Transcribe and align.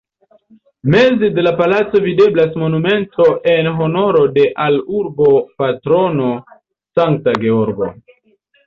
Meze 0.93 1.27
de 1.35 1.43
la 1.47 1.51
placo 1.59 2.01
videblas 2.05 2.57
monumento 2.63 3.29
en 3.53 3.71
honoro 3.85 4.25
de 4.39 4.49
al 4.67 4.83
urba 5.03 5.31
patrono 5.63 6.35
Sankta 6.73 7.41
Georgo. 7.47 7.95